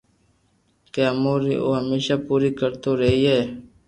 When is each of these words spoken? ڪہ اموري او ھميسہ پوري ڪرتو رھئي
ڪہ 0.93 1.03
اموري 1.11 1.53
او 1.63 1.69
ھميسہ 1.79 2.15
پوري 2.25 2.49
ڪرتو 2.59 2.91
رھئي 2.99 3.39